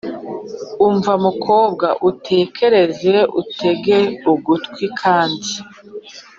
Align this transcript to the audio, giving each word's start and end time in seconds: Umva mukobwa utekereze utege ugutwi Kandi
Umva 0.87 1.13
mukobwa 1.25 1.87
utekereze 2.09 3.15
utege 3.41 3.97
ugutwi 4.31 4.85
Kandi 5.01 5.51